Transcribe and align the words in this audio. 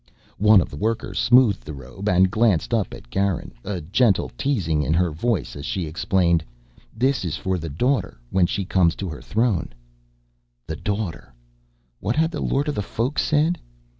One 0.39 0.61
of 0.61 0.71
the 0.71 0.77
workers 0.77 1.19
smoothed 1.19 1.61
the 1.63 1.75
robe 1.75 2.09
and 2.09 2.31
glanced 2.31 2.73
up 2.73 2.91
at 2.91 3.11
Garin, 3.11 3.53
a 3.63 3.81
gentle 3.81 4.31
teasing 4.35 4.81
in 4.81 4.95
her 4.95 5.11
voice 5.11 5.55
as 5.55 5.63
she 5.63 5.85
explained: 5.85 6.43
"This 6.97 7.23
is 7.23 7.37
for 7.37 7.59
the 7.59 7.69
Daughter 7.69 8.19
when 8.31 8.47
she 8.47 8.65
comes 8.65 8.95
to 8.95 9.09
her 9.09 9.21
throne." 9.21 9.73
The 10.65 10.77
Daughter! 10.77 11.31
What 11.99 12.15
had 12.15 12.31
the 12.31 12.41
Lord 12.41 12.67
of 12.67 12.73
the 12.73 12.81
Folk 12.81 13.19
said? 13.19 13.59